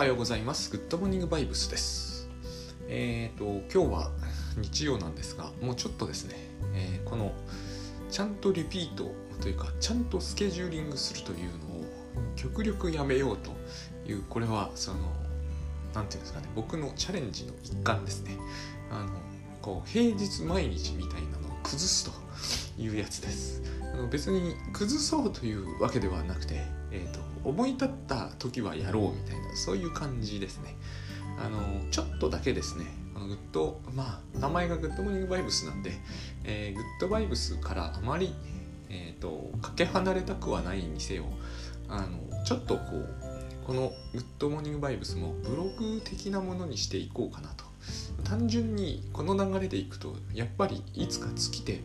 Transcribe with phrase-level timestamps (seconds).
[0.00, 0.70] はようございます。
[0.70, 2.26] グッドモーニングバイブスです。
[2.88, 4.10] えっ、ー、と、今日は
[4.56, 6.36] 日曜なんですが、もうちょっとですね、
[6.72, 7.34] えー、この、
[8.10, 11.84] ちゃんとリピートというか、ちゃんとスケジューリングするというのを
[12.34, 13.50] 極力やめようと
[14.10, 15.00] いう、これは、その、
[15.94, 18.38] なんていうんですかね、僕のチャレンジの一環ですね。
[18.90, 19.10] あの、
[19.60, 22.12] こう、平日毎日みたいなのを崩すと
[22.80, 23.62] いうやつです。
[23.92, 30.76] あの別に崩そうというわけではなくて、えーと、思い立った時はやろうみたいなそういう感じですね。
[31.38, 31.58] あの
[31.90, 32.86] ちょっとだけですね。
[33.14, 35.92] あの Good まあ名前がグッドモーニングバイブスなんで、
[36.44, 38.34] えー、グッドバイブスからあまり、
[38.88, 41.24] えーと、かけ離れたくはないにせよ
[41.88, 47.70] あのちょっとこうこのグッドモーニングバイブスもブログ的なものにしていこうかなと。
[48.24, 51.80] 単純にこの流れでいくとやっぱりいつか尽きて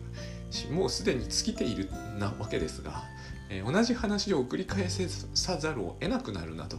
[0.72, 3.04] もうすでに尽きているなわけですが
[3.49, 6.77] えー、同じ話を繰り返さざるを得なくなるなと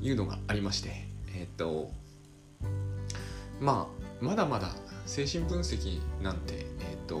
[0.00, 1.90] いうのがありましてえー、っと
[3.60, 4.74] まあまだまだ
[5.06, 7.16] 精神分析なんて、えー、っと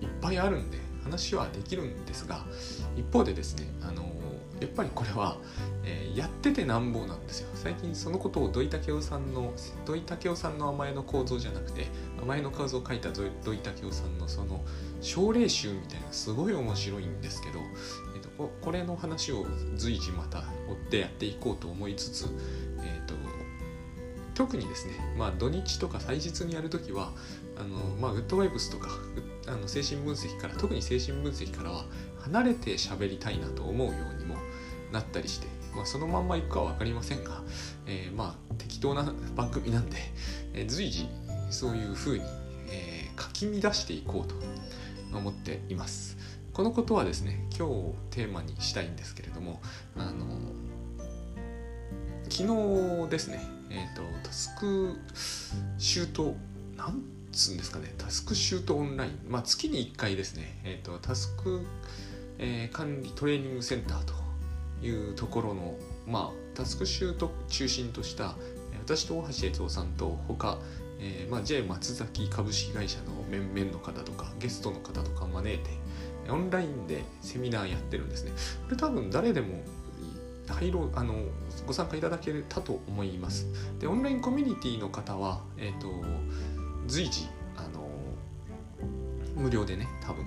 [0.00, 2.44] いっぱいあるんで話はできるんですが
[2.96, 4.08] 一方でですねあの
[4.60, 5.36] やっぱりこれは、
[5.84, 7.48] えー、やっててなんぼなんですよ。
[7.54, 9.52] 最近そのことを土井武雄さんの
[9.84, 11.86] 土井武雄さんの甘えの構造じゃなくて
[12.20, 14.60] 甘えの構造を書いた土井武雄さんのその
[15.00, 17.60] 奨励集みたいなすごい面白いんですけど、
[18.14, 19.46] えーと、これの話を
[19.76, 20.44] 随時また追っ
[20.90, 22.26] てやっていこうと思いつつ、
[22.80, 23.14] えーと、
[24.34, 27.12] 特にですね、まあ、土日とか祭日にやるときは
[27.56, 28.88] あの、まあ、グッドバイブスとか
[29.48, 31.86] あの精神分析から特に精神分析からは
[32.20, 34.36] 離れて喋りたいなと思うようにも
[34.92, 37.42] なったりして、まあ、そのまんまいくかは分かりませんが、
[37.86, 39.96] えー、まあ適当な番組なんで、
[40.54, 41.08] えー、随時
[41.50, 42.24] そういうふうに、
[42.70, 44.36] えー、書き乱していこうと
[45.12, 46.16] 思っています。
[46.58, 49.60] このことはですね今日テーマにしたいんですけれども
[49.96, 50.26] あの
[52.28, 54.96] 昨日ですねえっ、ー、とタスク
[55.78, 56.34] シュート
[56.76, 57.00] なん
[57.30, 61.64] つうんですかねタスクシュートオンラインまあ月に1回ですねえっ、ー、とタスク、
[62.38, 64.14] えー、管理トレーニングセンターと
[64.84, 65.76] いうところの
[66.08, 68.34] まあタスクシュート中心とした
[68.84, 70.58] 私と大橋悦夫さんと他
[71.00, 75.70] えーまあ、J 松崎株式会社の面々の方とかゲストの方とか招いて
[76.30, 78.32] オンラインでセミナーやってるんですね。
[78.64, 79.62] これ多分誰でも
[80.48, 81.14] 入ろうあの
[81.66, 83.46] ご参加いただけたと思います。
[83.78, 85.88] でオンラインコミュニティの方は、えーと、
[86.86, 87.88] 随時あの
[89.36, 90.24] 無料でね多分、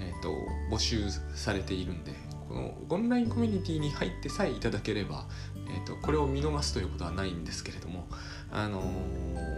[0.00, 0.32] えーと、
[0.70, 2.12] 募集されているんで
[2.48, 5.26] このオンラインコミュニティに入ってさえいただければ、
[5.68, 8.06] えーと、これを見逃すということはないんですけれども
[8.52, 9.57] あのー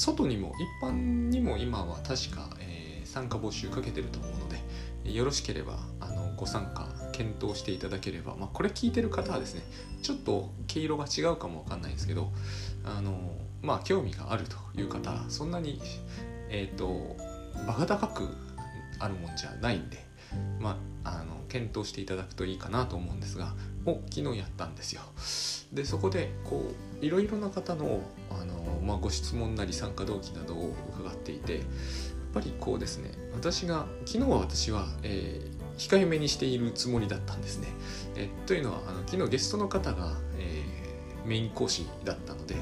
[0.00, 4.48] 外にも一般にも今は確か、えー、参加募集かけてると思うの
[5.04, 9.62] でよろしければあのご参加検討していただければ、まあ、これ聞いてる方はですね
[10.00, 12.32] ちょっと毛色が違うかもわかんないですけど
[12.84, 15.82] あのまあ興味があるという方そんなに
[16.48, 17.16] えっ、ー、と
[17.66, 18.28] 場が高く
[18.98, 19.98] あるもんじゃないんで
[20.58, 23.52] まああの検討していただくといいかなと思うんですが
[23.84, 25.02] を昨日やったんですよ。
[25.72, 28.00] でそこでこういろいろな方の
[28.30, 31.62] あの、まあ、ご質問なり参加動機などを伺っていてやっ
[32.34, 37.68] ぱりこうですね私が昨日は私は、えー、控えめにしているつもりだったんですね。
[38.16, 42.56] えというのはあの昨日ゲストの方が、えー、メイン講師だったので、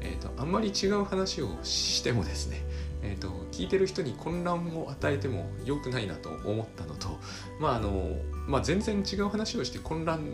[0.00, 2.64] えーと、あんまり違う話をしてもですね
[3.04, 7.18] えーと、聞いてる人に混乱を与えても良くないなと思ったのと、
[7.60, 8.16] まああの
[8.48, 10.26] まあ、全然違う話をして混乱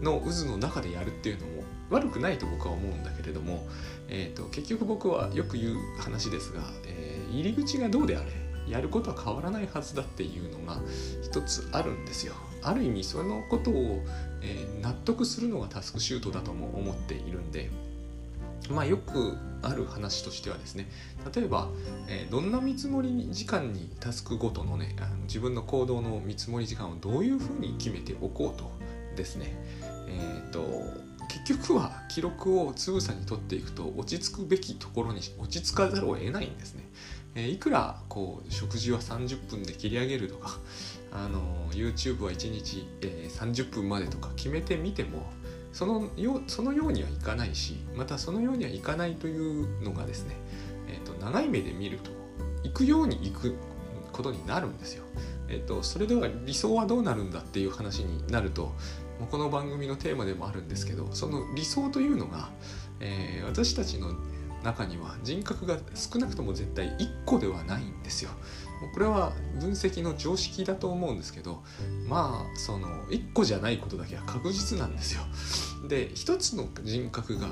[0.00, 3.66] の渦の中でやるっていうのも悪くないと僕は思うんだけれども、
[4.08, 8.30] えーと、結局僕はよく言う話ですが、えー、入り口がどうであれ
[8.68, 10.80] やることは変わらないはずだっていうのが
[11.22, 12.34] 一つあるんですよ。
[12.62, 14.02] ある意味そのことを、
[14.40, 17.68] えー、納得するのがタスクシュートだとも思っているんで
[18.70, 20.88] まあよくある話としてはですね
[21.34, 21.68] 例えば、
[22.08, 28.70] えー、どんな見積もり時間にタスクごとのねあの自分の行動の見積もり時間をどういうふうに決めておこうと
[29.16, 29.54] ですね
[30.08, 36.84] えっ、ー、と結局は記録をつぶさに取っていくと落ち着くべきところに落ち着かざるを得ないんですね。
[37.34, 40.58] え、いくらこう食事は30分で切り上げるとか
[41.12, 45.26] あの YouTube は1日、えー、30分までとか決めてみても
[45.72, 50.36] そのよそのようにはいかないしまたそのようにはいかないというのがですね、
[50.88, 52.10] えーと、長い目で見ると
[52.62, 53.56] 行くように行く
[54.12, 55.04] ことになるんですよ。
[55.48, 58.72] えーと、それでは理想はどうなるんだっていう話になると
[59.30, 62.50] この番組のテーマでもあるんですけどその理想というのが、
[63.00, 64.14] えー、私たちの
[64.62, 68.30] 中には人格が少なくとも絶対1個ではないんですよ。
[68.92, 71.62] これは分析の常識だと思うんですけど
[72.08, 75.22] まあその1個じゃないことだけは確実なんですよ。
[75.88, 77.46] で一つの人格が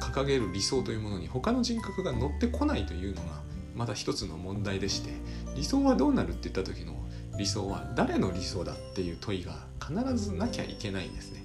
[0.00, 3.42] 掲げる理想というものに他の人格が乗ってこないというのが
[3.74, 5.10] また一つの問題でして
[5.54, 6.94] 理想はどうなるって言った時の
[7.38, 11.44] 理想は誰の理想だっていう問いが必ずなきゃいけないんですね。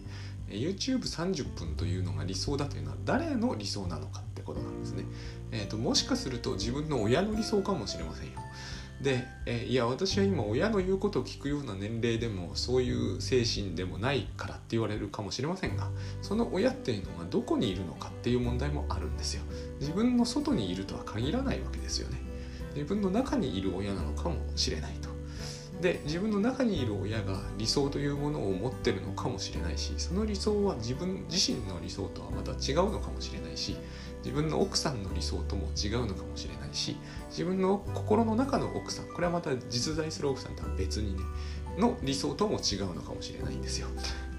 [0.50, 5.06] YouTube30 分というのが理想だというのは誰の理想なのかってことなんですね。
[5.52, 8.34] えーと、もしかすると自分の親の理想かもしれませんよ。
[9.02, 15.90] で、え、いや私は今親の言うことを聞くような年齢でもそういう精神でもないからって言われるかもしれませんが
[16.22, 19.44] その親っていうのがどこにいるのかっていう問題もあるんですよ。
[19.80, 22.18] 自分の外にいるとは限らないわけですよね。
[22.76, 25.11] 自分の中にいる親なのかもしれないと。
[25.82, 33.76] で自分の中にいる親が理想というものを持ってるのかもしれないしその理想は自分自身の理想とはまた違うのかもしれないし
[34.24, 36.96] 自分の奥さんの理想とも違うのかもしれないし
[37.30, 41.24] 自分の心の中の奥さんこれはまた実在する奥さんとは別にね
[41.78, 43.88] の理想とも違うのかもしれないんですよ。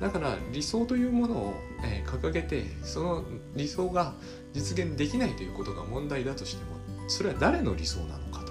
[0.00, 1.54] だから理想というものを、
[1.84, 3.24] え掲げてその
[3.54, 4.14] 理想が
[4.52, 6.76] 実現できないということが問題だとしても
[7.08, 8.41] それは誰の理想なのか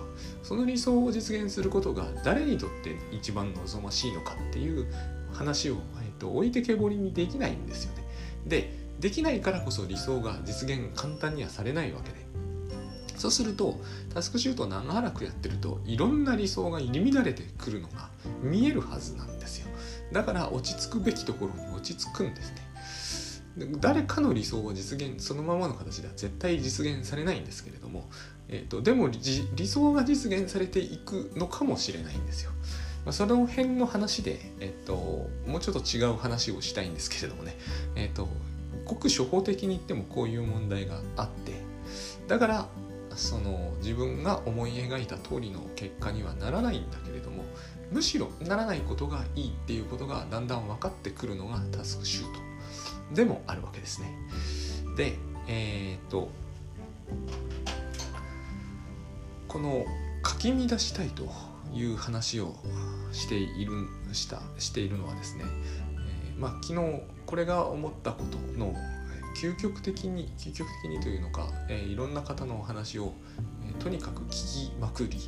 [0.51, 4.85] その理想を実現することが誰にとって一番望ましいのかっていう
[5.31, 8.03] 話を、えっと、置いてけぼりにできないんですよね。
[8.45, 12.17] でできないからこそ理想が実現簡単にはされないわけで。
[13.15, 13.79] そうすると
[14.13, 18.09] タスクシュートを長らくやってるといろんな理想が入り乱れてくるのが
[18.43, 19.67] 見えるはずなんですよ。
[20.11, 22.71] だから落ち着くべきところに落ち着くんですね。
[23.79, 28.09] 誰かの理想を実現そのままの形では絶対実現されないんですけれども
[28.51, 32.51] えーと、でも理想が実現されていくのかもしれないんですよ。
[33.05, 34.93] まあ、その辺の話で、えーと、
[35.47, 37.57] もうちょっと違う話をしたいんですけれどもね、
[37.95, 38.27] えーと、
[38.85, 41.53] ごく初歩的に言ってもこういう問題があって
[42.27, 42.67] だから
[43.15, 47.43] その自分が思い描いた通りの結果にはならないんだけれども
[47.91, 54.15] むしろならないことがいいっていうことがだんだん分かってくるのがタスクシュートでもあるわけですね。
[54.95, 56.29] で、えっ、と
[59.51, 59.85] この
[60.21, 61.29] かき乱したいと
[61.73, 62.55] いう話を
[63.11, 63.73] している
[64.13, 68.73] したしているのはですね、えー、まあ、昨日これが思ったことの
[69.41, 73.11] 究極的に究極的にというのか、えー、いろんな方のお話を、
[73.67, 75.19] えー、とにかく聞きまくり、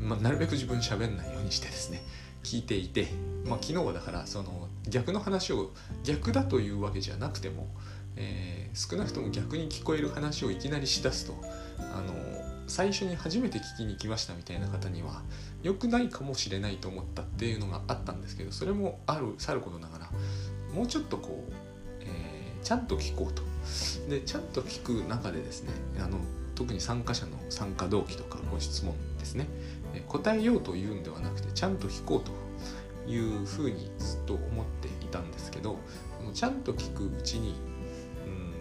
[0.00, 2.02] まあ、なるべく自分喋んないようにしてですね
[2.44, 3.08] 聞いていて、
[3.44, 5.72] まあ、昨日はだからその逆の話を
[6.04, 7.66] 逆だというわけじゃなくても、
[8.16, 11.34] えー、少なくとも逆に聞こえる話をいきなりしだすと
[11.78, 12.37] あの
[12.68, 15.22] 最初に初めて聞きに来ましたみたいな方には
[15.62, 20.10] 良くないかもしれないと思ったっていうのがあったんですけどそれもあるさることながら
[20.74, 21.52] もうちょっとこう、
[22.00, 23.42] えー、ちゃんと聞こうと。
[24.08, 26.18] でちゃんと聞く中でですねあの
[26.54, 29.46] 特に参加者の参加動機とかご質問ですね。
[30.06, 35.78] 答えようというんではなくてちゃんと聞こうというふうにずっと思っていたんですけど
[36.34, 37.54] ちゃんと聞くうちに
[38.26, 38.52] うん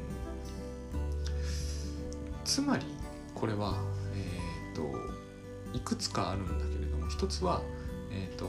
[2.45, 2.86] つまり
[3.36, 3.77] これは
[4.77, 4.83] と
[5.74, 7.62] いくつかあるんだけれども一つは
[8.12, 8.45] えっ、ー、と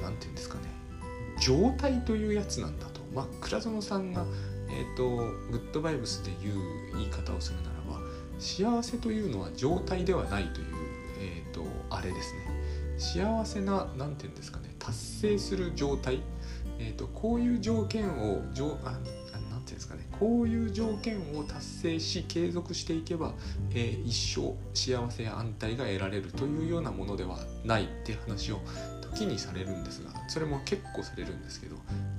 [0.00, 0.64] 何て言うんですかね。
[1.40, 3.00] 状態というやつなんだと。
[3.14, 4.24] まあ倉園さんが
[4.68, 5.16] え、ー、と
[5.50, 6.56] グッドバイブスで言う
[6.94, 8.00] 言い方をするならば
[8.38, 10.66] 幸せというのは状態ではないという
[11.20, 12.52] え、ー、とあれですね。
[12.98, 14.74] 幸せな何て言うんですかね。
[14.78, 16.22] 達成する状態。
[16.78, 18.42] えーと、こういう条件を
[18.84, 18.98] あ
[20.22, 23.32] こういう条件を達成し継続していけば、
[23.74, 28.60] えー、一生幸せや安泰が得られるというようなものではないって話を
[29.00, 31.74] 時にされるんですがそれも結構されるんですけど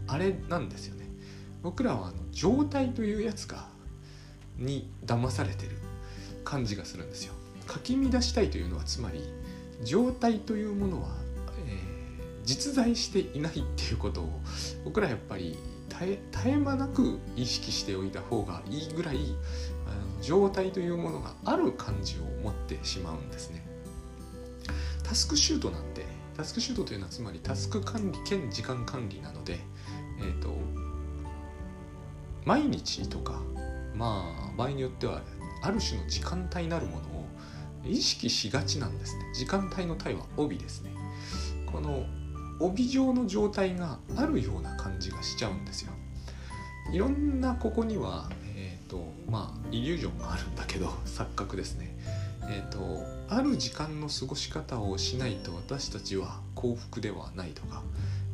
[0.07, 1.05] あれなんですよね。
[1.61, 3.69] 僕らはあの状態というやつが
[4.57, 5.77] に騙されてる
[6.43, 7.33] 感じがするんですよ。
[7.67, 9.23] かき乱したいというのはつまり
[9.85, 11.07] 状態というものは、
[11.65, 14.41] えー、実在していないっていうことを
[14.83, 15.57] 僕らやっぱり
[16.05, 19.17] 絶え間なく意識しておいた方がいいぐらい
[19.87, 23.65] あの状態というものがある感じを持ってしまうんですね。
[25.03, 26.05] タスクシュートなんて
[26.35, 29.59] タスクシュートというのはつまりタスク管理兼時間管理なので、
[30.19, 30.55] えーと、と
[32.45, 33.41] 毎日とか
[33.95, 35.21] まあ場合によっては
[35.61, 37.25] ある種の時間帯なるものを
[37.85, 39.23] 意識しがちなんですね。
[39.33, 40.91] 時間帯の帯は帯ですね。
[41.71, 42.05] この
[42.59, 45.91] 帯状の状態があるような感じがしちゃうんですよ。
[46.91, 51.95] いろんなここには、えーとまあ、イリュージョンがあるんだけど 錯覚ですね。
[52.49, 57.81] えーと、ある時間の過ごし方をしないと私たちは幸福ではないとか、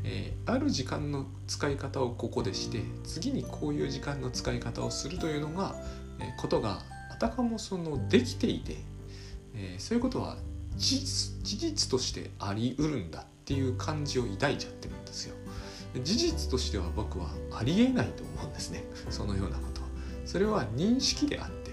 [0.03, 5.75] えー、ある時間の使い方をここでして次にこういう時間の使い方をするというのが、
[6.19, 8.77] えー、ことがあたかもそのできていて、
[9.53, 10.37] えー、そういうことは
[10.75, 10.99] 事
[11.43, 15.33] 実としてありうるんだっていう感じを抱いちゃってるんですよ。
[16.03, 19.87] 事実としては僕はありえないと思うんですね そのようなことは。
[20.23, 21.71] それは認識であって、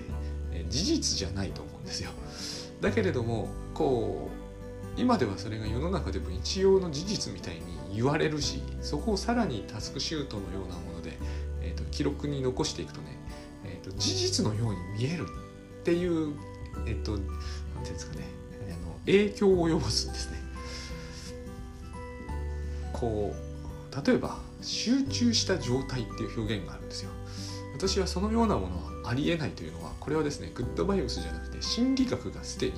[0.71, 2.11] 事実じゃないと思うんですよ。
[2.81, 4.31] だけれどもこ
[4.97, 7.61] う今ではそれが世の中でも一応の事実みたいに
[7.95, 11.19] 言われるしそこをさらにタスクシュートのようなもので、
[11.61, 13.19] えーと、記録に残していくとね、
[13.65, 15.27] えーと、事実のように見える
[15.81, 16.33] っていう
[16.87, 17.27] えっ、ー、と何て
[17.75, 18.25] 言うんですかね
[18.73, 20.46] あの影響を及ぼすんですね。
[22.99, 27.11] こう例えば集中した状態っていう表現があるんですよ。
[27.75, 32.73] 私はそのようなものはありえないというのはこれはですねグッドバイオスじゃなくて心理学がすでに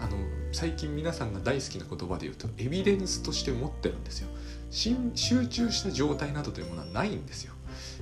[0.00, 0.16] あの
[0.52, 4.28] 最近皆さんが大好きな言葉で言うとエビデンスとして持ってるんですよ
[4.70, 7.52] 集中した状態などというものはないんですよ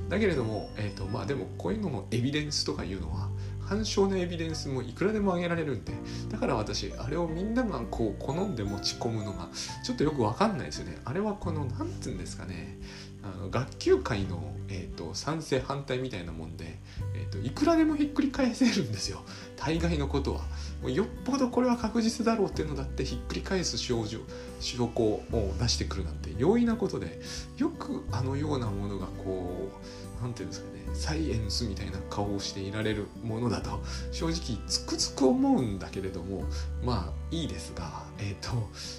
[0.08, 3.28] だけれども、えーとまあ、でもこういうのもエビデンスとかいうのは
[3.68, 5.92] 反証のエビデンスもいくらでも挙げられるんで
[6.30, 9.48] だから私あれをみんながこう好んで持ち込むのが
[9.84, 10.98] ちょっとよく分かんないですよね。
[11.04, 12.78] あれはこの何て言うんですかね。
[13.22, 16.78] あの学級会の、えーと、賛成反対みたいなもんで、
[17.16, 19.22] えーと、いくらでもひっくり返せるんですよ。
[19.56, 20.42] 大概のことは。
[20.82, 24.20] もうよっぽどこれは確実だろうっていうのだってひっくり返す症状
[24.60, 25.22] 証拠を
[25.60, 27.20] 出してくるなんて容易なことで
[27.56, 33.80] よくあのようなものがこう何て言うんですかねサイエンスみたいな顔をしていられるものだと
[34.12, 36.44] 正直つくづく思うんだけれども
[36.82, 38.50] まあいいですがえっ、ー、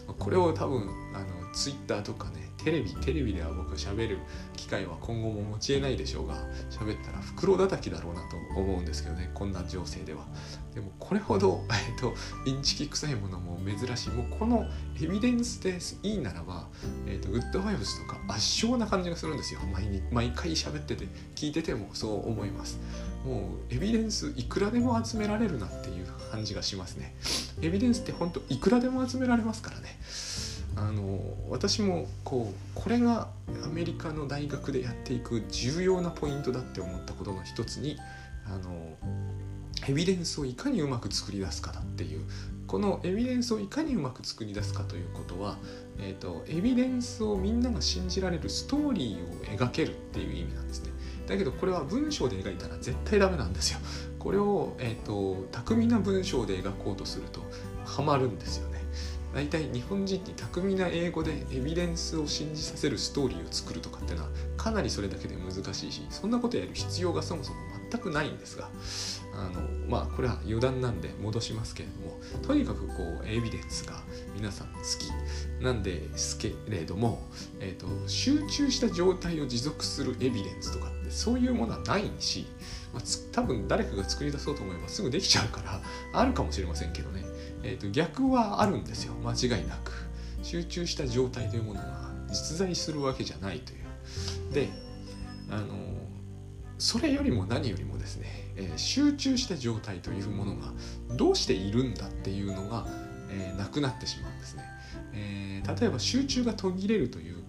[0.08, 4.20] とこれを多分あのツイッターとかねテレビテレビでは僕喋る
[4.56, 6.36] 機会は今後も持ちえないでしょうが
[6.70, 10.26] 喋ったら袋叩きだろうなと思うんですけどねこんな情勢では。
[10.74, 12.14] でもこれほど、 えっと、
[12.46, 14.10] インチキ臭いものも珍しい。
[14.10, 14.66] もうこの
[15.02, 16.68] エビデンスでいいならば、
[17.08, 19.62] えっと、グッドファイブスとか圧勝な感じがするんですよ。
[19.74, 22.80] 毎日毎回喋ってて聞いててもそう思います。
[23.26, 27.16] もうエビデンスいくらでも集められるなっていう感じがしますね。
[27.62, 30.00] エビデンスって本当いくらでも集められますからね。
[30.80, 31.20] あの
[31.50, 33.28] 私もこうこれが
[33.66, 37.98] アメリカの大学でやっていく重要なポイントだって思ったことの一つに
[38.46, 38.96] あの
[39.90, 42.22] エビデンスをいかにうまく作り出すかだっていう
[42.66, 45.58] このエビデンスをいかにうまく作り出すかということは、
[46.00, 50.92] えーと、エビデンスをみんなが信じられるストーリーを描けるっていう意味なんですね。
[51.28, 53.80] だけどこれは文章で描いたら絶対ダメなんですよ。
[54.20, 57.42] これを、えーと巧みな文章で描こうとすると
[57.86, 58.79] ハマるんですよね。
[59.34, 67.58] 大体日本人に巧みな英語でエビデンスを信じさせるストーリーを作るとかっていうのはかなりそれだけで難しいしそんなことやる必要がそもそも
[67.92, 68.70] 全くないんですが
[69.34, 74.02] あのまあこれは余談なんで戻しますけれどもとにかくこうエビデンスが
[74.36, 74.74] 皆さん好
[75.60, 77.22] きなんですけれども、
[77.60, 82.48] えーと、集中した状態を持続するエビデンスとかってそういうものはないし、
[82.94, 85.82] まあ、多分誰かが作り出そうと思えばすぐできちゃうから
[86.14, 87.29] あるかもしれませんけどね。
[87.64, 89.14] えーと、逆はあるんですよ。
[89.24, 89.92] 間違いなく。
[90.42, 94.54] 集中した状態というものが実在するわけじゃないという。
[94.54, 94.70] で
[95.50, 95.68] あの
[96.78, 100.72] それよりも何よりもですね、えー、集中した状態というものが
[101.16, 102.88] どうしているんだっていうのが、
[103.30, 104.64] えー、なくなってしまうんですね、
[105.14, 107.44] えー、例えば集中が途切れるという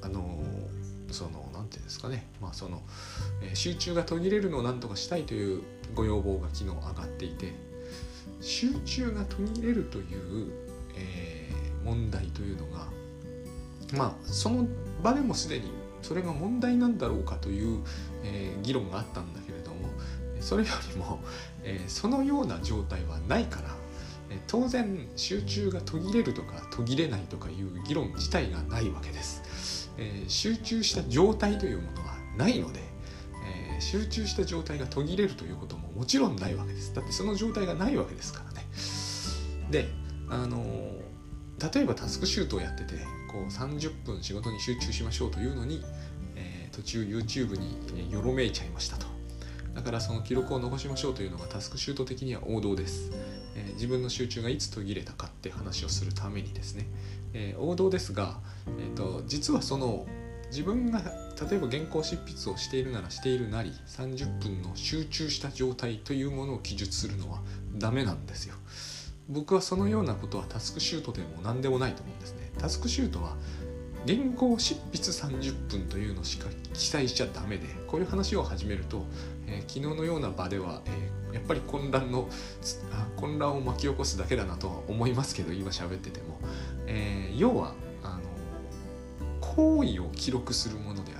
[0.00, 0.42] あの
[1.10, 2.24] その何て言うんですかね。
[2.40, 2.82] まあその、
[3.42, 5.62] え集中が途切れるのを何とかしたいという
[5.94, 7.52] ご要望が昨日上がっていて
[8.40, 10.52] 集中が途切れるという、
[10.96, 12.88] えー、問題というのが
[13.94, 14.66] まあその
[15.02, 15.70] 場でもすでに
[16.02, 17.80] それが問題なんだろうかという、
[18.24, 19.88] えー、議論があったんだけれども
[20.40, 21.20] それよりも、
[21.62, 23.76] えー、そのような状態はないから、
[24.30, 32.80] え当然集中が途切れるとか途切れないとかいう議論自体がないわけです、え集中した状態というものはないので
[33.76, 36.94] え集中した状態が途切れるということもちろんないわけです。
[36.94, 38.66] だってその状態がないわけですからね。
[39.70, 39.86] で
[40.30, 40.64] あの
[41.74, 42.94] 例えばタスクシュートをやってて
[43.30, 45.84] こう30分仕事に集中しましょうというのに、
[46.36, 49.06] えー、途中 YouTube によろめいちゃいましたと。
[49.74, 53.12] だからその記録を残しましょうというのがタスクシュート的には王道です、
[53.54, 56.88] えー、自分の集中がいつ途切れたかって話をするためにですね、
[57.34, 60.06] えー、王道ですが、えーと実はその
[60.50, 61.02] 自分が
[61.48, 67.40] 例えば原稿執筆をしているならしているなり30分の集中した状態というものを記述するのは
[67.74, 68.54] ダメなんですよ。
[69.28, 72.50] 僕はそのようなことはタスクシュートでも何でもないと思うんですね。
[72.58, 73.36] タスクシュートは
[74.06, 79.04] 原稿執筆30分というのしか記載しちゃダメでこういう話を始めると、
[79.46, 82.28] えー、昨日のような場では、えー、やっぱり混乱の
[83.16, 86.40] 混乱を巻き起こすだけだなとは思いますけど今喋ってても、
[86.86, 88.20] えー、要はあの
[89.40, 91.12] 行為を記録するもので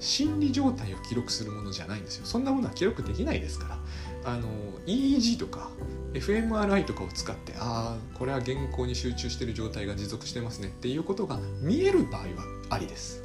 [0.00, 2.26] 心理状態を記録するものじゃないんですよ。
[2.26, 3.78] そんなものは記録できないですから。
[4.24, 4.48] あの
[4.86, 5.70] EEG とか
[6.12, 10.68] fMRI とかを使ってああこれは原稿に集中している状態が持続してますね。
[10.68, 12.26] っていうことが見える場合は
[12.70, 13.22] ありです。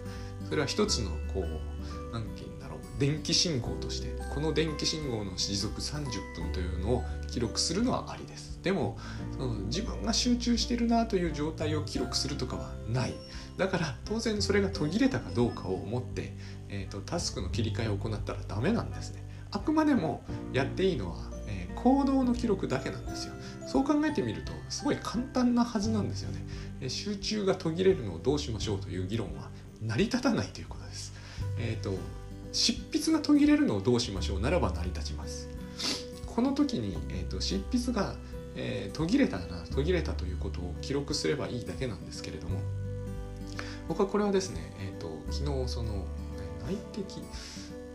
[0.47, 2.79] それは一つのこう何て言うんだろう。
[2.99, 8.59] 電気信号としてこの電気信号の持続30分というのを記録するのはありです。
[8.61, 8.97] でも
[9.33, 13.13] その自分が集中してるなという状態を記録するとかはない。
[13.57, 16.33] だから当然それが途切れたかどうかを思って、
[16.73, 19.23] えーと、タスクの切り替えを行ったらダメなんですね。
[19.51, 23.33] あくまでもやっていいのは、えー、行動の記録だけなんですよ。
[23.67, 26.43] そう考えてみるとすごい簡単なはずなんですよね、
[26.81, 29.49] えー、集中が途切れるのをどうしましょうという議論は
[29.81, 31.13] 成り立たないということです。
[31.59, 31.95] えっ、ー、と
[32.51, 35.49] 執筆が途切れるのをどうしましょうならば成り立ちます。
[36.25, 38.15] この時に、えーと、執筆が、
[38.55, 42.59] えー、途切れたな途切れたということを記録すればいいだけなんですけれども
[43.87, 46.05] 僕はこれはですね、えーと、昨日その
[46.67, 47.21] 内的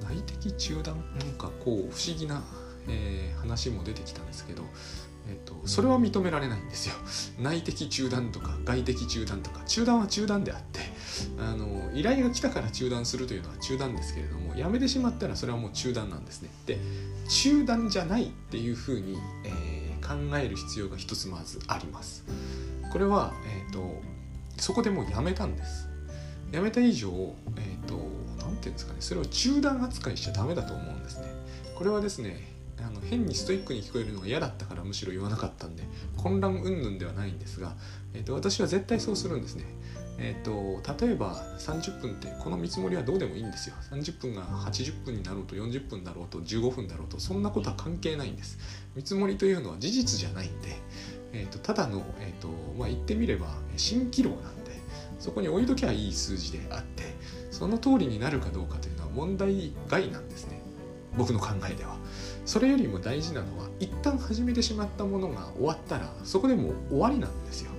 [0.02, 2.42] 内的中断なんかこう不思議な、
[2.88, 4.62] えー、話も出てきたんですけど、
[5.28, 6.94] えーと、それは認められないんですよ。
[7.38, 9.62] 内的中断とか外的中断とか。
[9.66, 10.80] 中断は中断であって
[11.38, 16.50] あの依頼が来たから中断するというのは中断ですけれどもやめてしまったらそれはもう中断なんですね。
[16.66, 16.78] で
[17.28, 22.25] 中断じゃないっていうふうに、えー、考える必要が一つまずあります。
[22.90, 24.00] これは、えーと、
[24.56, 25.88] そこでもうやめたんです。
[26.50, 27.10] やめた以上
[27.56, 28.07] え、ー、と
[28.58, 31.26] て言うんですかねそれを中断扱いしちゃダメだと思うんですね。
[31.74, 35.82] これはですねあの変にストイックに聞こえるのが嫌だったからむしろ言わなかったんで
[36.16, 37.74] 混乱云々ではないんですが、
[38.14, 39.64] えーと私は絶対そうするんですね。
[40.20, 43.76] えーと、例えば30分ってこの見積もりはどうでもいいんですよ。
[43.92, 48.58] 30分が80分になろうと40分だろうと15分だろうとそんなことは関係ないんです。
[48.96, 50.76] 見積もりというのは事実じゃないんで、
[51.32, 53.46] えーと、ただの、えーとまあ、言ってみれば
[53.76, 54.72] 蜃気楼なんで
[55.20, 57.14] そこに置いときゃいい数字であって
[57.58, 60.62] その通りになるかどうかというのは問題外なんですね。
[61.16, 61.96] 僕の考えでは。
[62.44, 67.72] それよりも大事なのは一旦始めてしまったものが終わったらそこでもう終わりなんですよ。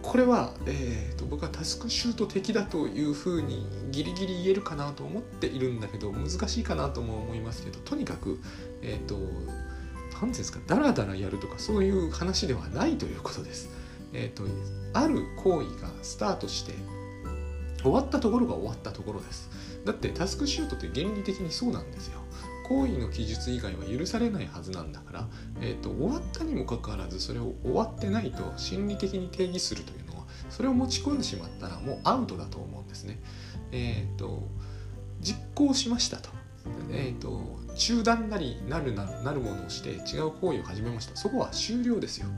[0.00, 8.40] これは、えーと、僕はタスクシュート的だというふうにギリギリ言えるかなと思っているんだけど難しいかなとも思いますけどとにかく
[8.80, 9.30] えっ、ー、と何て
[10.10, 13.68] 言うんですかダラダラやるとかそういう話ではないということです。
[14.14, 14.44] えっ、ー、と
[14.94, 16.72] ある行為がスタートして
[17.82, 19.50] 終わったところが終わったところです。
[19.84, 22.20] だってタスクシュートって原理的にそうなんですよ。
[22.68, 25.28] 行為の記述以外は許されないはずなんだから、
[25.60, 33.20] えーと、終わったにもかかわらずそれを終わってないと心理的に定義するというのはそれを持ち込んでしまったらもうアウトだと思うんですね。
[33.72, 34.42] えっ、ー、と
[35.20, 36.30] 実行しましたと。
[36.92, 42.28] えーと、中断なりなるななるものをして違う行為を始めましたそこは終了ですよ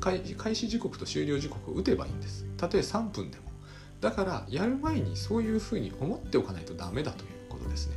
[0.00, 3.51] 開始時刻と終了時刻を打てばいいんですたとえ3分でも
[4.02, 7.96] だからやる前にそういうふうに思っておかないとダメだということですね。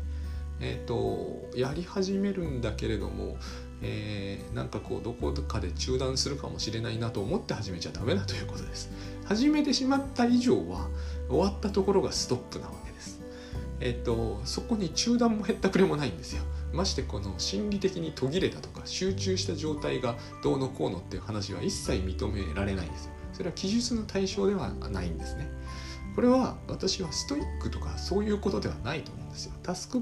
[0.61, 3.37] えーと、やり始めるんだけれども、
[3.81, 8.91] えー、なんかこうどこかで中断するかもしれないなと思って始めちゃダメだということです。
[9.25, 10.87] 始めてしまった以上は
[11.27, 13.19] 終わったところがストップなわけです。
[13.79, 16.43] えっ、ー、とそこに中断も減ったくれもないんですよ。
[16.71, 23.11] ましてこの心理的に途切れたとか集中した状態がどうのこうのっていう話は一切認められないんですよ。
[23.33, 25.49] それは記述の対象ではないんですね。
[26.15, 29.53] これは私はストイックとかそういうことではないと思うんですよ。
[29.63, 30.01] タスク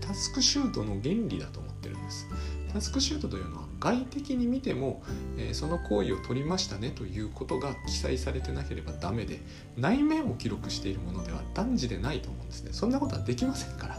[0.00, 2.28] タスクシュートの原理だと思ってるんです。
[2.72, 5.02] タスクシュートというのは外的に見ても、
[5.36, 9.40] えー、その行為を取りましたねということが記載されてなければダメで
[9.76, 12.70] 内面を記録しているものでは断じでないと思うんですね。
[12.72, 13.98] そんなことはできませんから、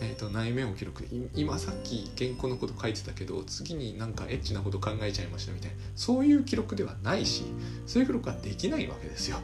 [0.00, 1.04] えーと、内面を記録。
[1.34, 5.76] 今さっき原稿のこと書いてたけど次になんかエッチなこと考えちゃいましたみたいな。
[5.96, 7.42] そういう記録ではないし
[7.86, 9.38] そういう記録はできないわけですよ。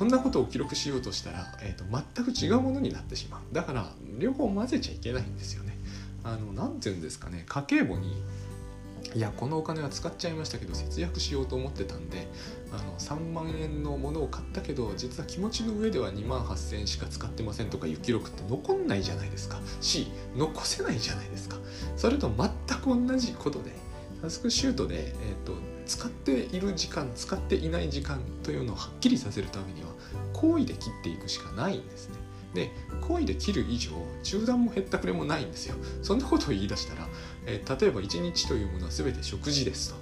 [0.00, 3.54] そんなことを記録しようとしたら、えーと、全く違うものになってしまう。
[3.54, 5.76] だから両方混ぜちゃいけないんですよね。
[6.24, 7.44] あの何て言うんですかね。
[7.46, 8.16] 家計簿に
[9.14, 12.28] いやこのお金は使っちゃいましたけど節約しようと思ってたんで
[12.72, 19.60] あの3万円のものを買ったけど実は気持ちの上では2万8000円しか使ってませんとかいう記録って残んないじゃないですか。
[19.82, 21.58] し残せないじゃないですか。
[21.98, 23.72] それと全く同じことで
[24.22, 25.52] タスクシュートで、えーと
[25.90, 29.88] 使っている時間使っていない時間というのをはっきりさせるためには
[30.32, 32.16] 行為で切っていくしかないんですね。
[32.54, 33.90] で行為で切る以上
[34.22, 35.74] 中断も減ったくれもないんですよ。
[36.02, 37.08] そんなことを言い出したら、
[37.44, 39.96] えー、例えば1日というものは全て食事ですと。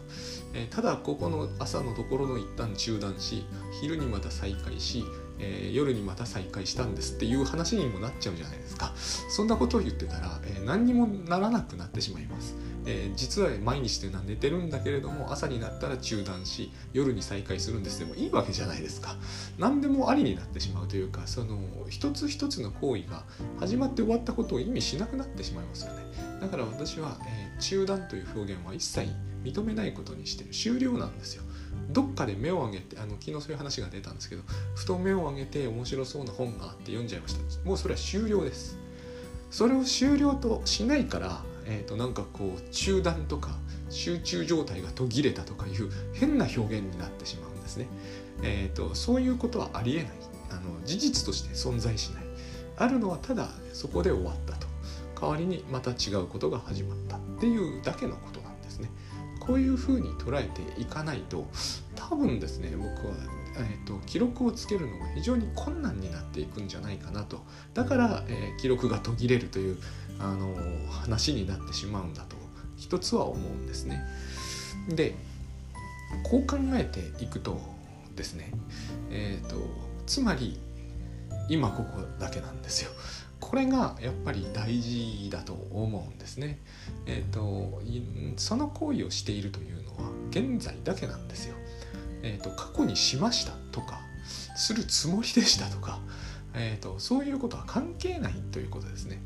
[0.52, 3.46] えー、ただここの朝のところの一旦中断し
[3.80, 5.04] 昼にまた再開し、
[5.38, 12.54] えー、夜にまた再開したんですっていう話にもなっちゃうじゃないですかそんなことを言ってたら、え、何にもならなくなってしまいます
[12.90, 17.98] えー、実は毎日というのは寝てるんだけれども朝になったら中断し夜に再開するんです。
[17.98, 19.16] でもいいわけじゃないですか。
[19.58, 23.24] 何でもありになってしまうというかその一つ一つの行為が
[23.60, 26.02] 始まって終わったことを意味しなくなってしまいますよね。
[26.40, 29.10] だから私は、えー、中断という表現は一切
[29.44, 30.50] 認めないことにしてる。
[30.50, 31.42] 終了なんですよ。
[31.90, 34.42] どっかで目を上げてあの昨日そういう話が出たんですけど
[34.74, 37.68] ふと目を上げて面白そうな本があって読んじゃいました。
[37.68, 38.78] もうそれは終了です。
[39.50, 43.50] それを終了としないから、えー、となんかこう中断とか
[43.90, 47.86] 集中状態が途切れたとかいう変な表現になってしまうんですね、
[48.42, 50.12] えーと、そういうことはありえない。
[50.50, 52.24] あの事実として存在しない。
[52.78, 54.66] あるのはただそこで終わったと。
[55.20, 58.90] 代わりにまた違うことが始まったっていうだけのことなんですね。
[59.40, 61.46] こういうふうに捉えていかないと
[61.94, 63.14] 多分ですね僕は、
[63.58, 67.44] えーと、記録をつけるのが非常に困難になっていくんじゃないかなと
[67.74, 69.78] だから、えー、記録が途切れるという
[70.18, 70.54] あの
[70.90, 72.36] 話になってしまうんだと
[72.76, 74.02] 一つは思うんですね。
[74.88, 75.14] で
[76.22, 77.60] こう考えていくと
[78.16, 78.50] ですね
[79.10, 79.56] えっ、ー、と
[80.06, 80.58] つまり
[81.48, 82.90] 今ここだけなんですよ。
[83.40, 86.58] これがやっぱり大事だと思うんですね。
[87.06, 87.82] えっ、ー、と
[88.36, 91.57] その行為をしているというのは現在だけなんですよ。
[92.28, 94.00] え、ー、と過去にしましたとか
[94.56, 96.00] するつもりでしたとか、
[96.54, 99.22] えーと、そういうことは関係ないということですね。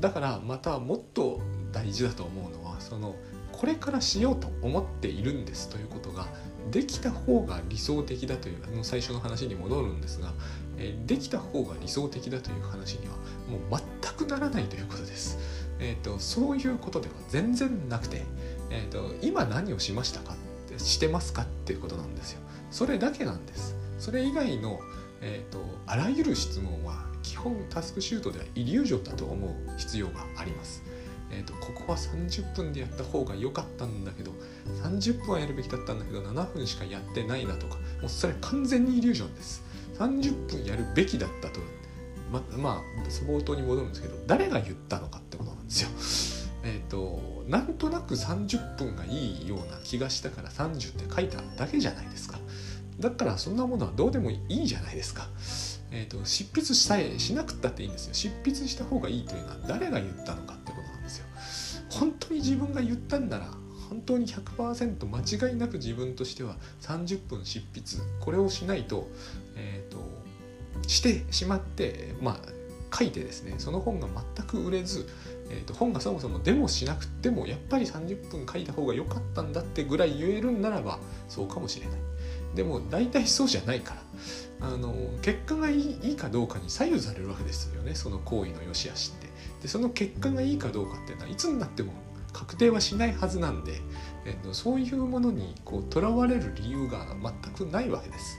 [0.00, 1.40] だからまたもっと
[1.72, 3.14] 大事だと思うのはその
[3.52, 6.26] これからしようと思っているんですということが
[6.70, 10.32] できた方が理想的だというあの最初の話に戻るんですが、
[10.78, 13.14] えできた方が理想的だという話には
[13.48, 15.38] もう全くならないということです。
[15.78, 18.22] えーと、そういうことでは全然なくて、
[18.70, 20.36] えーと、今何をしましたかっ
[20.70, 22.40] てしてますかっていうことなんですよ。
[22.76, 23.74] それだけなんです。
[23.98, 24.78] それ以外の、
[25.22, 30.82] えーと、あらゆる質問は基本タスクシュートではイリュージョンだと思う必要があります。
[31.30, 34.30] えーと、ここは30分でやった方が良かったんだけど
[34.84, 39.64] 30分はやるべきだったんだけど7分しかやってないなとかもうそれ完全にイリュージョンです
[39.98, 41.58] 30分やるべきだったと
[42.30, 45.88] ままあ冒頭に戻るんですけど誰が言ったのかってことなんですよ
[46.62, 52.38] えっ、ー、となんとなく30分がいいような気がしたから30って書いただけじゃないですか
[53.00, 55.28] だったらそんなものはどうでもいいじゃないですか。
[55.92, 58.14] えーと、執筆さえしなくったっていいんですよ。
[58.14, 61.26] 執筆した方がいいというのは誰が言ったのかってことなんですよ。
[61.90, 63.50] 本当に自分が言ったんなら
[63.88, 69.08] 本当に100%間違いなく自分としては30分執筆これをしないと,、
[69.54, 69.98] えーと、
[70.88, 75.06] してしまってまあ書いてですねその本が全く売れず、
[75.50, 81.98] えーと、本がそもそもデモしなくてもやっぱり30分書いた方が良かったんだってぐらい言えるんならばそうかもしれない。
[82.56, 84.02] でも大体そうじゃないから。
[84.58, 87.94] あの結果がいいいいかどうかに左右されるわけですよね。
[87.94, 89.28] その行為の良し悪しって。
[89.62, 91.92] でその結果がいいかどうかっていうのはいつになっても
[92.32, 93.80] 確定はしないはずなんで、
[94.26, 98.38] えっと、そういうものにこう囚われる理由が全くないわけです。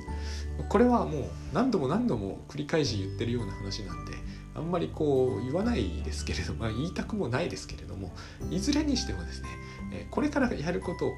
[0.70, 4.14] これはもう何度も何度も繰り返し言ってるような話なんで
[4.56, 8.12] あんまりこう言わないですけれども、まあ、言いたくもないですけれども
[8.50, 9.50] いずれにしてもですね
[10.10, 11.14] これからやることを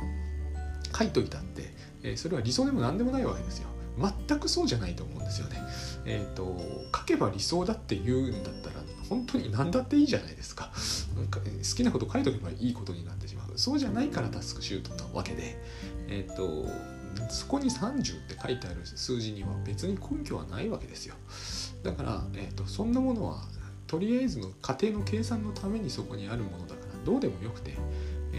[0.98, 3.68] 書いといたってえそれは理想でも何でもないわけですよ。
[4.28, 5.62] 全くそうじゃないと思うんですよね。
[6.06, 6.58] えっ、ー、と
[6.96, 8.76] 書けば理想だって言うんだったら
[9.10, 10.72] 本当に何だっていいじゃないですか
[11.16, 15.62] なんか好きなこと書いとけばいいことになってしまうそうじゃないからタスクシュートなわけで
[16.08, 16.68] えっ、ー、と
[17.30, 21.16] そこに30って書いてある数字には別に根拠はないわけですよ
[21.84, 23.42] だから、えーと、そんなものは
[23.88, 27.74] とりあえずの家庭の計算のためにそこにあるものだからどうでもよくて、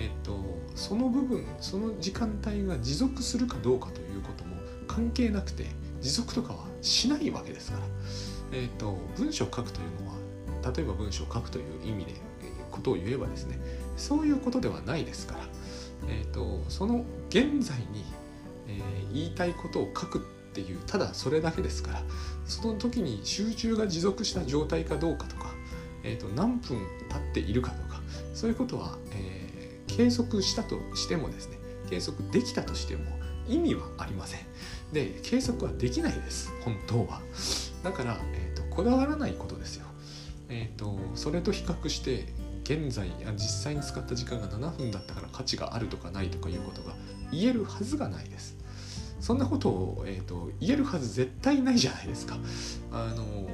[0.00, 0.38] えーと、
[0.74, 5.66] その部分その時間帯が持続するかどうかということも関係なくて
[6.00, 7.84] 持続とかはしないわけですから、
[8.52, 10.14] えーと文章を書くというのは
[10.74, 12.14] 例えば文章を書くという意味で
[12.70, 13.58] ことを言えばですね
[13.96, 15.40] そういうことではないですから、
[16.08, 18.04] えーと、その現在に、
[18.66, 20.20] えー、言いたいことを書くっ
[20.52, 22.02] ていうただそれだけですから
[22.46, 25.50] その時に集中が持続した状態かどうかとか、
[26.02, 28.00] えーと、何分経っているかとか
[28.34, 28.96] そういうことは、
[29.96, 33.04] 計測したとしてもですね計測できたとしても
[33.48, 34.40] 意味はありません
[34.92, 37.20] で計測はできないです本当は
[37.82, 39.90] だから、えーとこだわらないことですよ
[40.50, 42.26] えーと、それと比較して
[42.64, 46.94] 現在実際に使った時間が7分だったから価値があるとかないとかいうことが
[47.30, 48.58] 言えるはずがないです。
[49.20, 52.36] そんなことを、えーと、言えるはず絶対ないじゃないですか。
[52.90, 53.48] あの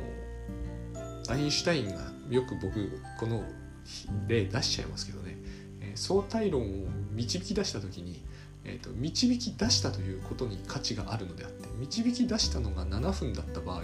[1.29, 3.45] アインシュタインがよく僕この
[4.27, 5.37] 例出しちゃいますけどね、
[5.97, 8.23] 相対論を導き出した時に、
[8.65, 13.83] えーと、導き出したということに価値があるのであって導き出したのが7分だった場合、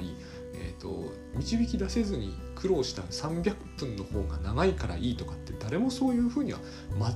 [0.54, 6.58] えーと導き出せずに苦労した300分の方が長いからいいとかって誰もそういうふうには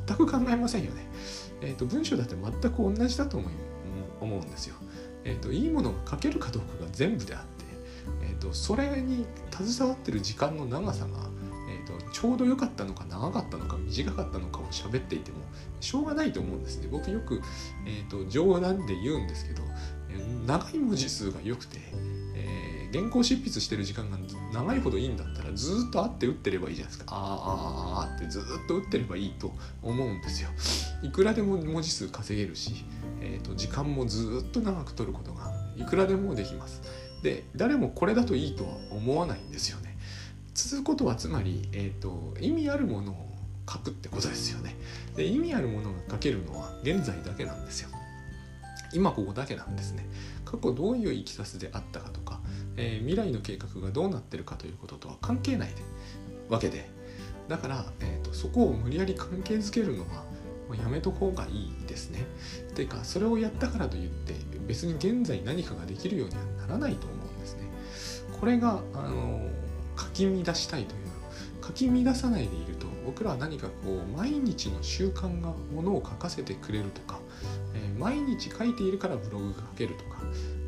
[0.07, 1.07] 全く考えませんよね。
[1.61, 3.49] えーと、文章だって全く同じだと思
[4.21, 4.77] 思うんですよ。
[5.25, 7.65] えーと、いいものが書けるかどうかが全部であって、
[8.23, 11.29] えーと、それに携わってる時間の長さが、
[11.87, 15.39] とちょうど良かったのか長かったのか短かったのかを喋っていても
[15.81, 16.89] しょうがないと思うんですね。
[16.91, 17.41] 僕よく、
[17.87, 19.63] えー、と冗談で言うんですけど、
[20.47, 21.79] 長い文字数が良くて、
[22.35, 24.19] えー、原稿執筆してる時間が
[24.53, 27.15] 長いほどいいんだったらずっとあって打ってればいいじゃないですか。
[27.15, 30.49] あーあーあーってずっと打ってればいいと思うんですよ。
[31.03, 32.85] いくらでも文字数稼げるし、
[33.21, 36.83] えーと、時間もずっと長く取ることがいくらでもできます。
[37.23, 39.86] で誰もこれだといいとは思わないんですよね。
[40.57, 43.29] 続くことはつまり、えーと、意味あるものを
[43.71, 44.75] 書くってことですよね。
[45.15, 47.91] で意味あるものが書けるのは現在だけなんですよ。
[48.95, 50.07] 今ここだけなんですね。
[50.47, 52.41] 過去どういういきさつであったかとか、
[52.77, 55.71] えー、未来の計画がどうなってるかということとは関係ない
[56.49, 56.89] わけで
[57.49, 60.25] だから、えーとそこを無理やり関係づけるのは
[60.69, 62.25] もうやめとこうがいいですね。
[62.75, 64.35] ていうかそれをやったからといって
[64.67, 67.63] 別に現在何かができるようにはならないと思うんですね。
[68.41, 69.41] これがあの
[69.97, 77.19] かき乱したいというかき乱さないでいると僕らは何かこう毎日の習慣がものを書かせてくれるとか、
[77.75, 80.21] えー、毎日書いているからブログが書けるとか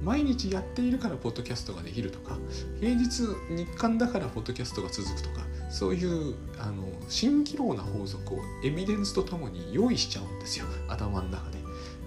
[0.03, 2.37] 毎日やっているからポッドキャストができるとか
[2.81, 11.59] 平日日刊だからポッドキャストが続くとかそういうあの蜃気楼な法則をエビデンスとともに用意しちゃうんですよ頭の中で。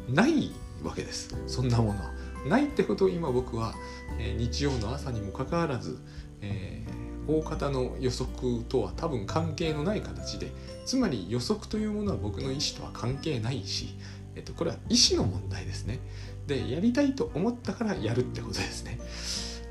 [0.10, 0.52] ない
[0.84, 2.12] わけですそんなものは。
[2.48, 3.76] ないってことを今僕は、
[4.20, 6.00] えー、日曜の朝にもかかわらず、
[6.42, 10.52] えー、大方の予測とは多分関係のない形で
[10.86, 13.96] つまり予測というものは僕の意思とは関係ないし、
[14.36, 16.00] えっと、これは意思の問題ですね
[16.48, 19.00] でやりたいと思ったからやるってことですね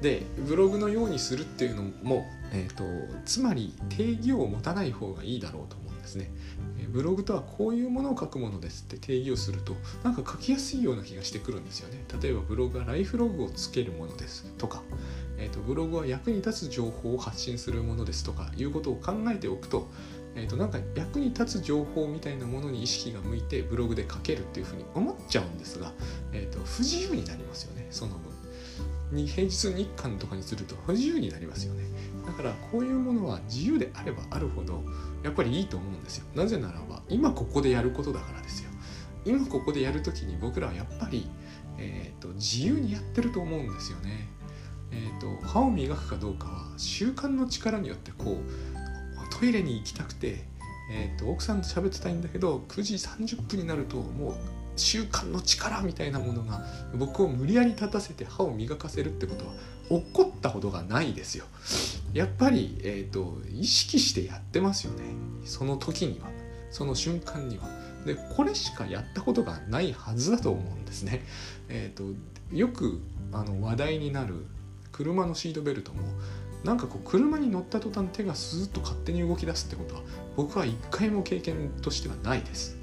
[0.00, 2.84] でブログのようにするっていうのもえっと、
[3.24, 6.30] つまり定義を持たない方がいいだろうと思ですね。
[6.88, 12.04] ブログとはこういうものを書くものですって定義をするとなんか書きやすいような気がしてくるんですよね。
[12.20, 14.82] 例えばブログはライフログをつけるものですとか、
[15.38, 19.88] えーと、ブログは役に立つ情報を発信するものですとかいうことを考えておくと,、
[20.34, 25.92] えーと、なんか役に立つ情報みたいなものに意識が向いてブログで書けるっていうふうに思っちゃうんですが、
[26.32, 28.29] えー、と不自由になりますよねその分。
[29.12, 31.84] に平日日刊とかにすると不自由になりますよね。
[32.26, 34.82] だからこういうものは自由であればあるほど
[35.22, 36.26] やっぱりいいと思うんですよ。
[36.34, 38.70] なぜならば今ここでやることだからですよ。
[39.24, 41.28] 今ここでやる時に僕らはやっぱり、
[41.78, 44.28] えーと、自由にやってると思うんですよね。
[44.92, 50.44] えーと、歯を磨くかどうかは習慣の力によってこうトイレに行きたくて、
[50.92, 54.34] えーと奥さんと喋ってたいんだけど9時30分になるともう
[54.80, 56.64] 習慣の力みたいなものが
[56.94, 59.52] 僕を無理やり立たせて歯を磨かせるってことは
[59.88, 61.44] 起こったことがないですよ。
[62.12, 65.04] やっぱり、えーと、意識してやってますよね
[65.44, 66.28] その時には
[66.70, 67.68] その瞬間には。
[68.04, 71.22] でこれしかやったことがないはずだと思うんですね。
[71.68, 72.04] えーと、
[72.54, 73.00] よく
[73.32, 74.46] あの話題になる
[74.90, 76.02] 車のシートベルトも
[76.64, 80.02] なんかこう車に乗った途端手がスーッと勝手に動き出すってことは
[80.36, 82.78] 僕は一回も経験としてはないです。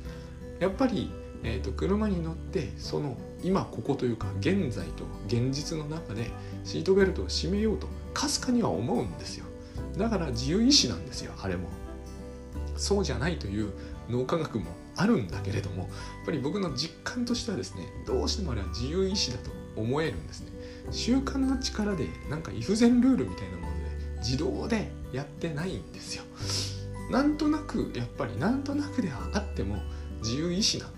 [0.60, 1.12] やっぱり
[1.44, 6.32] えーと、車に乗ってその今ここというか現在と現実の中で
[6.64, 9.46] シートベルトを締めようとかすかには思うんですよ。
[9.98, 11.70] だから自由意志なんですよあれも。
[12.76, 13.72] そうじゃないという
[14.10, 15.88] 脳科学もあるんだけれどもやっ
[16.26, 20.52] ぱり僕の実感としてはですねどうしてもあれは自由意志だと思えるんですね。
[20.92, 23.80] 習慣の力でなんかイフゼンルールみたいなもので
[24.20, 26.24] 自動でやってないんですよ。
[27.12, 29.78] なんとなくやっぱりなんとなくではあっても
[30.22, 30.97] 自由意志なん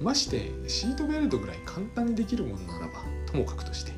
[0.00, 2.92] ましてシートベルトぐらい簡単にできるものならば
[3.26, 3.92] ともかくとして、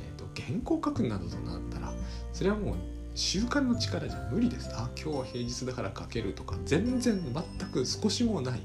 [0.00, 1.92] えーと、原稿書くなどとなったら
[2.32, 2.74] それはもう
[3.14, 4.70] 習慣の力じゃ無理です。
[4.74, 8.60] あ今日は平日だから書けるとか全然全く少しもない、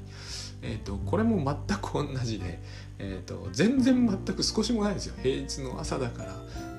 [0.62, 2.60] えーと、これも全く同じで、
[3.00, 5.14] えーと、全然全く少しもないですよ。
[5.20, 6.36] 平日の朝だから、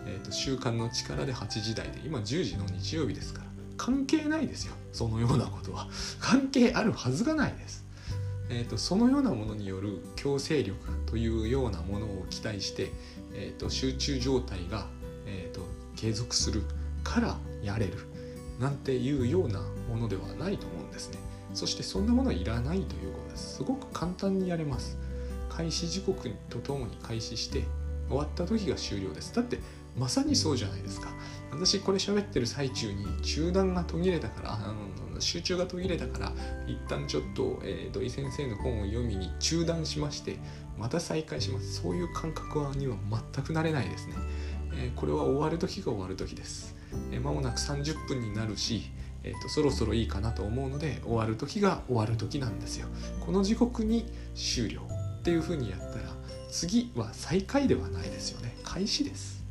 [0.07, 4.73] えー、と習慣の力で8時台で今10時の日曜日ですから関係ないですよ。
[4.93, 5.89] そのようなことは。
[6.21, 7.84] 関係あるはずがないです。
[8.49, 12.91] えーと、そのようなものによる強制力というようなものを期待して、
[13.33, 14.87] えーと、集中状態が、
[15.25, 15.61] えーと、
[15.95, 16.63] 継続する
[17.03, 17.93] からやれる
[18.59, 21.17] なんていうようなものではないと思うんですね。
[21.53, 23.55] そしてそんなものはいらないということです。
[23.57, 24.97] すごく簡単にやれます。
[25.49, 27.63] 開始時刻とともに開始して
[28.09, 29.33] 終わった時が終了です。
[29.33, 29.59] だって
[29.97, 31.09] まさにそうじゃないですか。
[31.51, 34.73] 私これ喋ってる最中に中断が途切れたからあの
[35.21, 36.31] 集中が途切れたから
[36.67, 40.37] 一旦ちょっと、えー、土井先生の本を読みに中断しまして
[40.77, 42.95] また再開しますそういう感覚には
[43.33, 44.15] 全くなれないですね、
[44.73, 46.75] えー、これは終わる時が終わる時です。
[47.11, 48.83] えー、もなく30分になるし、
[49.23, 52.87] えーと、そろそろいいかなと思うので終わる時が終わる時なんですよ。
[53.25, 54.81] この時刻に終了
[55.19, 56.15] っていうふうにやったら
[56.49, 59.43] 次は再開ではないですよね開始です。